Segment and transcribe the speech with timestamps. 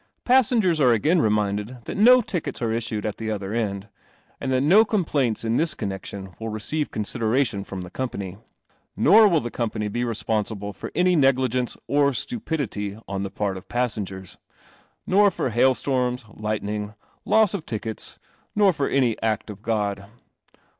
[0.25, 3.87] Passengers are again reminded that no tickets are issued at the other end,
[4.39, 8.37] and that no complaints in this connection will receive consideration from the Company.
[8.97, 13.69] Nor will the Company be responsible for any negligence or stupidity on the part of
[13.69, 14.39] Passengers,
[15.05, 18.17] nor for Hail storms, Lightning, Loss of Tickets,
[18.55, 20.07] nor for any Act of God.